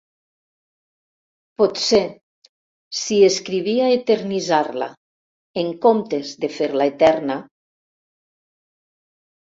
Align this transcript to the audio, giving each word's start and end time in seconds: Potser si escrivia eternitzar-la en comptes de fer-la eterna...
Potser 1.61 1.99
si 3.01 3.19
escrivia 3.27 3.91
eternitzar-la 3.97 4.87
en 5.65 5.71
comptes 5.87 6.33
de 6.47 6.53
fer-la 6.59 6.89
eterna... 6.97 7.37